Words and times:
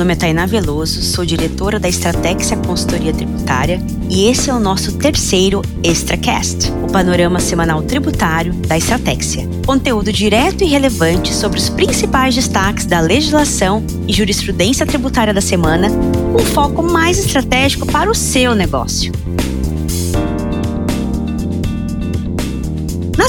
nome 0.00 0.14
é 0.14 0.16
Tainá 0.16 0.46
Veloso, 0.46 1.02
sou 1.02 1.26
diretora 1.26 1.78
da 1.78 1.86
Estratégia 1.86 2.56
Consultoria 2.56 3.12
Tributária 3.12 3.78
e 4.08 4.28
esse 4.28 4.48
é 4.48 4.54
o 4.54 4.58
nosso 4.58 4.96
terceiro 4.96 5.60
ExtraCast, 5.82 6.72
o 6.82 6.90
panorama 6.90 7.38
semanal 7.38 7.82
tributário 7.82 8.54
da 8.66 8.78
Estratégia. 8.78 9.46
Conteúdo 9.66 10.10
direto 10.10 10.64
e 10.64 10.66
relevante 10.66 11.34
sobre 11.34 11.58
os 11.58 11.68
principais 11.68 12.34
destaques 12.34 12.86
da 12.86 12.98
legislação 12.98 13.84
e 14.08 14.12
jurisprudência 14.14 14.86
tributária 14.86 15.34
da 15.34 15.42
semana, 15.42 15.90
com 16.32 16.38
foco 16.38 16.82
mais 16.82 17.18
estratégico 17.18 17.84
para 17.84 18.10
o 18.10 18.14
seu 18.14 18.54
negócio. 18.54 19.12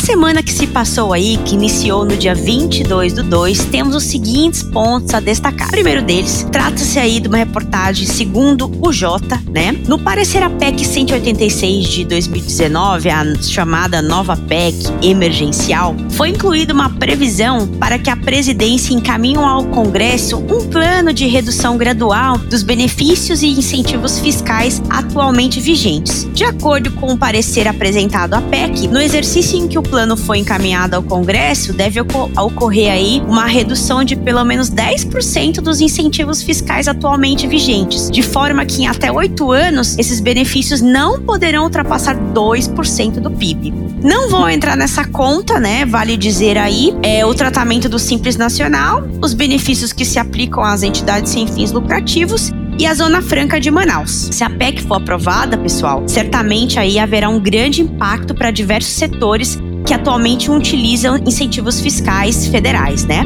Semana 0.01 0.41
que 0.41 0.51
se 0.51 0.65
passou 0.65 1.13
aí, 1.13 1.37
que 1.45 1.53
iniciou 1.53 2.03
no 2.03 2.17
dia 2.17 2.33
22 2.33 3.13
do 3.13 3.23
2, 3.23 3.65
temos 3.65 3.95
os 3.95 4.03
seguintes 4.03 4.63
pontos 4.63 5.13
a 5.13 5.19
destacar. 5.19 5.67
O 5.67 5.71
primeiro 5.71 6.01
deles, 6.01 6.45
trata-se 6.51 6.97
aí 6.97 7.19
de 7.19 7.27
uma 7.27 7.37
reportagem 7.37 8.07
segundo 8.07 8.71
o 8.81 8.91
Jota, 8.91 9.39
né? 9.51 9.73
No 9.87 9.99
parecer 9.99 10.41
a 10.41 10.49
PEC 10.49 10.83
186 10.83 11.87
de 11.87 12.05
2019, 12.05 13.09
a 13.09 13.35
chamada 13.43 14.01
nova 14.01 14.35
PEC 14.35 14.75
emergencial, 15.03 15.95
foi 16.09 16.29
incluída 16.29 16.73
uma 16.73 16.89
previsão 16.89 17.67
para 17.67 17.99
que 17.99 18.09
a 18.09 18.15
presidência 18.15 18.93
encaminhe 18.93 19.37
ao 19.37 19.65
Congresso 19.65 20.37
um 20.37 20.67
plano 20.67 21.13
de 21.13 21.27
redução 21.27 21.77
gradual 21.77 22.39
dos 22.39 22.63
benefícios 22.63 23.43
e 23.43 23.47
incentivos 23.47 24.19
fiscais 24.19 24.81
atualmente 24.89 25.59
vigentes. 25.59 26.27
De 26.33 26.43
acordo 26.43 26.91
com 26.93 27.13
o 27.13 27.17
parecer 27.17 27.67
apresentado 27.67 28.33
à 28.33 28.41
PEC, 28.41 28.87
no 28.87 28.99
exercício 28.99 29.59
em 29.59 29.67
que 29.67 29.77
o 29.77 29.90
plano 29.91 30.15
foi 30.15 30.37
encaminhado 30.37 30.95
ao 30.95 31.03
Congresso, 31.03 31.73
deve 31.73 31.99
ocorrer 31.99 32.89
aí 32.89 33.21
uma 33.27 33.45
redução 33.45 34.05
de 34.05 34.15
pelo 34.15 34.43
menos 34.45 34.71
10% 34.71 35.55
dos 35.55 35.81
incentivos 35.81 36.41
fiscais 36.41 36.87
atualmente 36.87 37.45
vigentes, 37.45 38.09
de 38.09 38.23
forma 38.23 38.65
que 38.65 38.83
em 38.83 38.87
até 38.87 39.11
oito 39.11 39.51
anos 39.51 39.97
esses 39.99 40.21
benefícios 40.21 40.81
não 40.81 41.21
poderão 41.21 41.65
ultrapassar 41.65 42.15
2% 42.15 43.19
do 43.19 43.29
PIB. 43.29 43.73
Não 44.01 44.29
vou 44.29 44.49
entrar 44.49 44.77
nessa 44.77 45.03
conta, 45.03 45.59
né? 45.59 45.85
Vale 45.85 46.15
dizer 46.15 46.57
aí 46.57 46.95
é, 47.03 47.25
o 47.25 47.33
tratamento 47.33 47.89
do 47.89 47.99
Simples 47.99 48.37
Nacional, 48.37 49.03
os 49.21 49.33
benefícios 49.33 49.91
que 49.91 50.05
se 50.05 50.17
aplicam 50.17 50.63
às 50.63 50.83
entidades 50.83 51.33
sem 51.33 51.45
fins 51.45 51.73
lucrativos 51.73 52.53
e 52.79 52.85
a 52.85 52.93
Zona 52.93 53.21
Franca 53.21 53.59
de 53.59 53.69
Manaus. 53.69 54.29
Se 54.31 54.43
a 54.43 54.49
PEC 54.49 54.83
for 54.83 54.95
aprovada, 54.95 55.57
pessoal, 55.57 56.03
certamente 56.07 56.79
aí 56.79 56.97
haverá 56.97 57.27
um 57.27 57.39
grande 57.39 57.81
impacto 57.81 58.33
para 58.33 58.51
diversos 58.51 58.93
setores 58.93 59.59
que 59.85 59.93
atualmente 59.93 60.49
utilizam 60.49 61.17
incentivos 61.25 61.79
fiscais 61.79 62.47
federais, 62.47 63.05
né? 63.05 63.23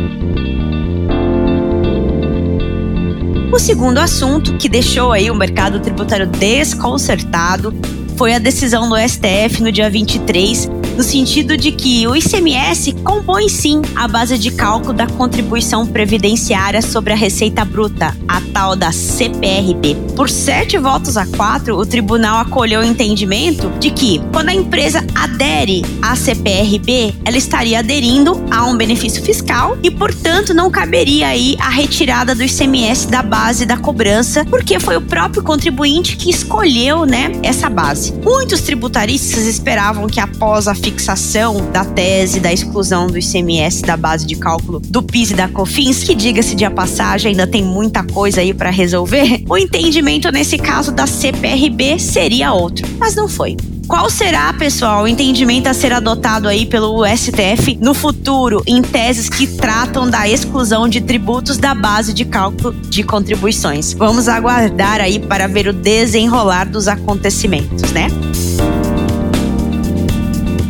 O 3.51 3.59
segundo 3.59 3.99
assunto 3.99 4.57
que 4.57 4.67
deixou 4.67 5.11
aí 5.11 5.31
o 5.31 5.35
mercado 5.35 5.79
tributário 5.79 6.27
desconcertado 6.27 7.73
foi 8.17 8.33
a 8.33 8.39
decisão 8.39 8.89
do 8.89 8.95
STF 8.97 9.61
no 9.61 9.71
dia 9.71 9.89
23 9.89 10.69
no 10.95 11.03
sentido 11.03 11.57
de 11.57 11.71
que 11.71 12.07
o 12.07 12.15
ICMS 12.15 12.93
compõe 13.03 13.49
sim 13.49 13.81
a 13.95 14.07
base 14.07 14.37
de 14.37 14.51
cálculo 14.51 14.93
da 14.93 15.07
contribuição 15.07 15.85
previdenciária 15.85 16.81
sobre 16.81 17.11
a 17.11 17.15
receita 17.15 17.65
bruta, 17.65 18.15
a 18.27 18.41
tal 18.53 18.75
da 18.75 18.91
CPRB. 18.91 19.95
Por 20.15 20.29
sete 20.29 20.77
votos 20.77 21.17
a 21.17 21.25
quatro, 21.25 21.75
o 21.75 21.85
tribunal 21.85 22.39
acolheu 22.39 22.79
o 22.79 22.83
entendimento 22.83 23.69
de 23.79 23.91
que, 23.91 24.21
quando 24.31 24.49
a 24.49 24.53
empresa 24.53 25.05
adere 25.13 25.83
à 26.01 26.15
CPRB, 26.15 27.13
ela 27.25 27.37
estaria 27.37 27.79
aderindo 27.79 28.45
a 28.49 28.65
um 28.65 28.77
benefício 28.77 29.21
fiscal 29.21 29.77
e, 29.83 29.91
portanto, 29.91 30.53
não 30.53 30.71
caberia 30.71 31.27
aí 31.27 31.57
a 31.59 31.69
retirada 31.69 32.33
do 32.33 32.43
ICMS 32.43 33.07
da 33.07 33.21
base 33.21 33.65
da 33.65 33.75
cobrança, 33.75 34.45
porque 34.45 34.79
foi 34.79 34.95
o 34.95 35.01
próprio 35.01 35.43
contribuinte 35.43 36.15
que 36.15 36.29
escolheu, 36.29 37.05
né, 37.05 37.31
essa 37.43 37.69
base. 37.69 38.13
Muitos 38.23 38.61
tributaristas 38.61 39.45
esperavam 39.45 40.07
que 40.07 40.19
após 40.19 40.67
a 40.67 40.75
fixação 40.85 41.71
da 41.71 41.83
tese 41.83 42.39
da 42.39 42.53
exclusão 42.53 43.07
do 43.07 43.17
ICMS 43.17 43.81
da 43.81 43.97
base 43.97 44.23
de 44.23 44.35
cálculo 44.35 44.79
do 44.79 45.01
PIS 45.01 45.31
e 45.31 45.33
da 45.33 45.47
COFINS, 45.47 46.03
que 46.03 46.13
diga-se 46.13 46.53
de 46.53 46.63
a 46.63 46.69
passagem, 46.69 47.31
ainda 47.31 47.47
tem 47.47 47.63
muita 47.63 48.03
coisa 48.03 48.41
aí 48.41 48.53
para 48.53 48.69
resolver, 48.69 49.43
o 49.49 49.57
entendimento 49.57 50.31
nesse 50.31 50.59
caso 50.59 50.91
da 50.91 51.07
CPRB 51.07 51.97
seria 51.97 52.53
outro, 52.53 52.87
mas 52.99 53.15
não 53.15 53.27
foi. 53.27 53.57
Qual 53.87 54.09
será, 54.11 54.53
pessoal, 54.53 55.03
o 55.03 55.07
entendimento 55.07 55.67
a 55.67 55.73
ser 55.73 55.91
adotado 55.91 56.47
aí 56.47 56.67
pelo 56.67 57.03
STF 57.05 57.77
no 57.81 57.95
futuro 57.95 58.61
em 58.67 58.81
teses 58.81 59.27
que 59.27 59.47
tratam 59.47 60.07
da 60.07 60.27
exclusão 60.27 60.87
de 60.87 61.01
tributos 61.01 61.57
da 61.57 61.73
base 61.73 62.13
de 62.13 62.25
cálculo 62.25 62.73
de 62.73 63.03
contribuições? 63.03 63.93
Vamos 63.93 64.27
aguardar 64.27 65.01
aí 65.01 65.19
para 65.19 65.47
ver 65.47 65.67
o 65.67 65.73
desenrolar 65.73 66.65
dos 66.65 66.87
acontecimentos, 66.87 67.91
né? 67.91 68.07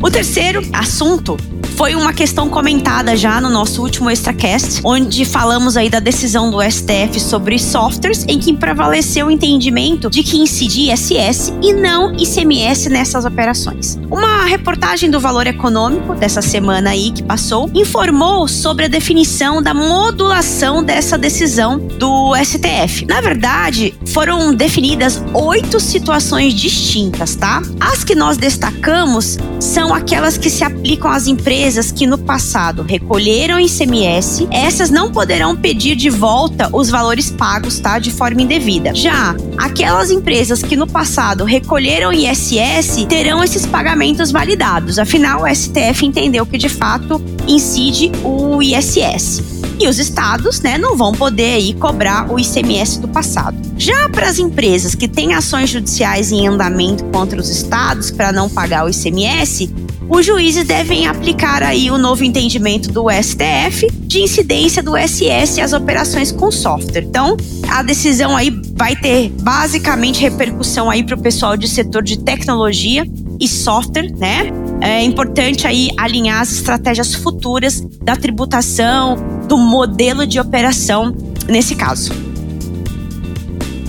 O 0.05 0.11
terceiro 0.11 0.61
assunto 0.71 1.35
foi 1.75 1.93
uma 1.93 2.13
questão 2.13 2.49
comentada 2.49 3.17
já 3.17 3.41
no 3.41 3.49
nosso 3.49 3.81
último 3.81 4.09
extracast, 4.09 4.79
onde 4.83 5.25
falamos 5.25 5.75
aí 5.75 5.89
da 5.89 5.99
decisão 5.99 6.49
do 6.49 6.61
STF 6.61 7.19
sobre 7.19 7.59
softwares, 7.59 8.23
em 8.29 8.39
que 8.39 8.53
prevaleceu 8.53 9.27
o 9.27 9.31
entendimento 9.31 10.09
de 10.09 10.23
que 10.23 10.37
incidia 10.37 10.93
ISS 10.93 11.53
e 11.61 11.73
não 11.73 12.15
ICMS 12.15 12.89
nessas 12.89 13.25
operações. 13.25 13.99
Uma 14.09 14.45
reportagem 14.45 15.11
do 15.11 15.19
Valor 15.19 15.47
Econômico 15.47 16.15
dessa 16.15 16.41
semana 16.41 16.91
aí 16.91 17.11
que 17.11 17.21
passou 17.21 17.69
informou 17.73 18.47
sobre 18.47 18.85
a 18.85 18.87
definição 18.87 19.61
da 19.61 19.73
modulação 19.73 20.81
dessa 20.81 21.17
decisão 21.17 21.77
do 21.77 22.33
STF. 22.37 23.05
Na 23.05 23.19
verdade, 23.19 23.93
foram 24.07 24.53
definidas 24.53 25.21
oito 25.33 25.79
situações 25.81 26.53
distintas, 26.53 27.35
tá? 27.35 27.61
As 27.81 28.03
que 28.03 28.15
nós 28.15 28.37
destacamos 28.37 29.37
são 29.59 29.93
aquelas 29.93 30.37
que 30.37 30.49
se 30.49 30.63
aplicam 30.63 31.11
às 31.11 31.27
empresas 31.27 31.64
empresas 31.65 31.91
que 31.91 32.05
no 32.05 32.19
passado 32.19 32.83
recolheram 32.83 33.59
ICMS, 33.59 34.47
essas 34.51 34.91
não 34.91 35.11
poderão 35.11 35.55
pedir 35.55 35.95
de 35.95 36.11
volta 36.11 36.69
os 36.71 36.91
valores 36.91 37.31
pagos, 37.31 37.79
tá, 37.79 37.97
de 37.97 38.11
forma 38.11 38.43
indevida. 38.43 38.93
Já 38.93 39.35
aquelas 39.57 40.11
empresas 40.11 40.61
que 40.61 40.75
no 40.75 40.85
passado 40.85 41.43
recolheram 41.43 42.13
ISS 42.13 43.03
terão 43.09 43.43
esses 43.43 43.65
pagamentos 43.65 44.31
validados. 44.31 44.99
Afinal, 44.99 45.41
o 45.41 45.47
STF 45.47 46.05
entendeu 46.05 46.45
que 46.45 46.59
de 46.59 46.69
fato 46.69 47.19
incide 47.47 48.11
o 48.23 48.61
ISS. 48.61 49.54
E 49.79 49.87
os 49.87 49.99
estados, 49.99 50.61
né, 50.61 50.77
não 50.77 50.95
vão 50.95 51.11
poder 51.11 51.55
aí 51.55 51.73
cobrar 51.73 52.31
o 52.31 52.39
ICMS 52.39 52.99
do 52.99 53.07
passado. 53.07 53.57
Já 53.77 54.07
para 54.09 54.29
as 54.29 54.39
empresas 54.39 54.95
que 54.95 55.07
têm 55.07 55.33
ações 55.33 55.69
judiciais 55.69 56.31
em 56.31 56.47
andamento 56.47 57.03
contra 57.05 57.39
os 57.39 57.49
estados 57.49 58.09
para 58.09 58.31
não 58.31 58.49
pagar 58.49 58.85
o 58.85 58.89
ICMS, 58.89 59.73
os 60.07 60.25
juízes 60.25 60.65
devem 60.65 61.07
aplicar 61.07 61.63
aí 61.63 61.89
o 61.89 61.97
novo 61.97 62.23
entendimento 62.23 62.91
do 62.91 63.07
STF 63.09 63.91
de 64.01 64.19
incidência 64.19 64.81
do 64.81 64.95
SS 64.95 65.59
às 65.59 65.73
operações 65.73 66.31
com 66.31 66.51
software. 66.51 67.03
Então, 67.03 67.35
a 67.69 67.81
decisão 67.81 68.37
aí 68.37 68.51
vai 68.75 68.95
ter 68.95 69.29
basicamente 69.41 70.21
repercussão 70.21 70.89
aí 70.89 71.03
para 71.03 71.15
o 71.15 71.21
pessoal 71.21 71.57
de 71.57 71.67
setor 71.67 72.03
de 72.03 72.19
tecnologia 72.19 73.03
e 73.39 73.47
software, 73.47 74.11
né? 74.15 74.51
É 74.79 75.01
importante 75.01 75.65
aí 75.65 75.89
alinhar 75.97 76.41
as 76.41 76.51
estratégias 76.51 77.13
futuras 77.15 77.81
da 78.03 78.15
tributação, 78.15 79.17
do 79.45 79.57
modelo 79.57 80.25
de 80.25 80.39
operação 80.39 81.15
nesse 81.47 81.75
caso. 81.75 82.11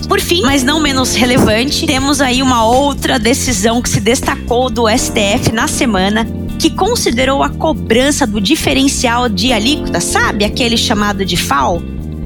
Por 0.07 0.21
fim, 0.21 0.41
mas 0.41 0.63
não 0.63 0.79
menos 0.79 1.15
relevante, 1.15 1.85
temos 1.85 2.21
aí 2.21 2.41
uma 2.41 2.65
outra 2.65 3.19
decisão 3.19 3.81
que 3.81 3.89
se 3.89 3.99
destacou 3.99 4.69
do 4.69 4.87
STF 4.87 5.51
na 5.51 5.67
semana, 5.67 6.25
que 6.57 6.69
considerou 6.69 7.43
a 7.43 7.49
cobrança 7.49 8.25
do 8.25 8.39
diferencial 8.39 9.27
de 9.27 9.51
alíquota, 9.51 9.99
sabe 9.99 10.45
aquele 10.45 10.77
chamado 10.77 11.25
de 11.25 11.35
FAO? 11.35 11.83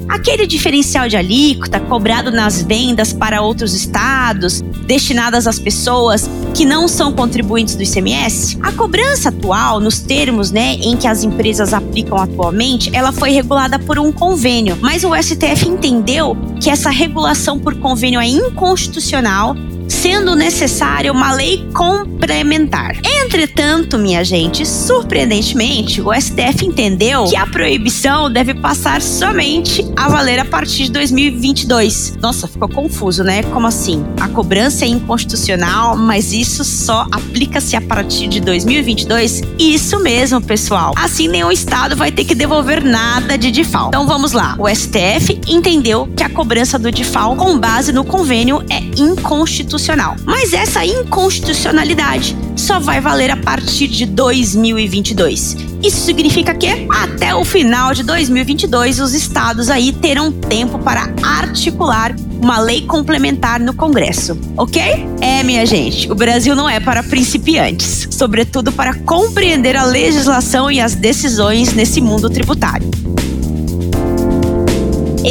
Aquele 0.07 0.45
diferencial 0.45 1.07
de 1.07 1.17
alíquota 1.17 1.79
cobrado 1.79 2.31
nas 2.31 2.61
vendas 2.61 3.13
para 3.13 3.41
outros 3.41 3.73
estados, 3.73 4.61
destinadas 4.85 5.47
às 5.47 5.57
pessoas 5.57 6.29
que 6.53 6.65
não 6.65 6.88
são 6.88 7.13
contribuintes 7.13 7.75
do 7.75 7.83
ICMS, 7.83 8.57
a 8.62 8.71
cobrança 8.71 9.30
atual, 9.30 9.80
nos 9.80 10.00
termos 10.00 10.51
né, 10.51 10.74
em 10.75 10.98
que 10.98 11.07
as 11.07 11.24
empresas 11.24 11.74
aplicam 11.74 12.18
atualmente, 12.18 12.89
ela 12.94 13.12
foi 13.12 13.31
regulada 13.31 13.80
por 13.80 13.98
um 13.98 14.12
convênio. 14.12 14.77
Mas 14.81 15.03
o 15.03 15.15
STF 15.15 15.68
entendeu 15.68 16.36
que 16.59 16.69
essa 16.69 16.89
regulação 16.89 17.59
por 17.59 17.75
convênio 17.75 18.19
é 18.19 18.27
inconstitucional 18.27 19.56
sendo 19.91 20.35
necessária 20.35 21.11
uma 21.11 21.33
lei 21.33 21.67
complementar. 21.73 22.95
Entretanto, 23.03 23.97
minha 23.97 24.23
gente, 24.23 24.65
surpreendentemente, 24.65 26.01
o 26.01 26.13
STF 26.13 26.65
entendeu 26.65 27.25
que 27.25 27.35
a 27.35 27.45
proibição 27.45 28.31
deve 28.31 28.53
passar 28.53 29.01
somente 29.01 29.85
a 29.95 30.07
valer 30.07 30.39
a 30.39 30.45
partir 30.45 30.85
de 30.85 30.91
2022. 30.91 32.17
Nossa, 32.21 32.47
ficou 32.47 32.69
confuso, 32.69 33.23
né? 33.23 33.43
Como 33.43 33.67
assim? 33.67 34.03
A 34.19 34.29
cobrança 34.29 34.85
é 34.85 34.88
inconstitucional, 34.88 35.97
mas 35.97 36.31
isso 36.31 36.63
só 36.63 37.05
aplica-se 37.11 37.75
a 37.75 37.81
partir 37.81 38.27
de 38.27 38.39
2022? 38.39 39.41
Isso 39.59 39.99
mesmo, 39.99 40.41
pessoal. 40.41 40.94
Assim, 40.95 41.27
nenhum 41.27 41.51
estado 41.51 41.95
vai 41.95 42.11
ter 42.11 42.23
que 42.23 42.33
devolver 42.33 42.83
nada 42.83 43.37
de 43.37 43.51
DIFAL. 43.51 43.89
Então 43.89 44.07
vamos 44.07 44.31
lá. 44.31 44.55
O 44.57 44.69
STF 44.69 45.41
entendeu 45.47 46.07
que 46.15 46.23
a 46.23 46.29
cobrança 46.29 46.79
do 46.79 46.91
DIFAL 46.91 47.35
com 47.35 47.59
base 47.59 47.91
no 47.91 48.05
convênio 48.05 48.63
é 48.69 48.79
inconstitucional. 48.97 49.81
Mas 50.25 50.54
essa 50.54 50.86
inconstitucionalidade 50.86 52.36
só 52.56 52.80
vai 52.80 53.01
valer 53.01 53.31
a 53.31 53.38
partir 53.38 53.88
de 53.88 54.06
2022. 54.06 55.57
Isso 55.81 56.06
significa 56.06 56.54
que 56.54 56.88
até 56.92 57.33
o 57.33 57.44
final 57.44 57.94
de 57.94 58.04
2022 58.04 59.00
os 59.00 59.13
estados 59.13 59.69
aí 59.69 59.92
terão 59.92 60.31
tempo 60.31 60.78
para 60.80 61.12
articular 61.24 62.16
uma 62.42 62.60
lei 62.60 62.81
complementar 62.81 63.60
no 63.60 63.74
Congresso, 63.74 64.38
ok? 64.57 64.81
É, 65.22 65.44
minha 65.44 65.66
gente, 65.66 66.12
o 66.12 66.16
Brasil 66.16 66.56
não 66.56 66.68
é 66.68 66.80
para 66.80 67.04
principiantes, 67.04 68.07
sobretudo 68.10 68.72
para 68.72 68.95
compreender 68.95 69.75
a 69.75 69.83
legislação 69.83 70.72
e 70.72 70.80
as 70.80 70.95
decisões 70.95 71.74
nesse 71.74 72.01
mundo 72.01 72.30
tributário. 72.30 72.89